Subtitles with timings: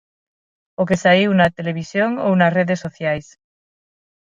[0.81, 3.25] O que saíu na televisión, ou nas redes sociais.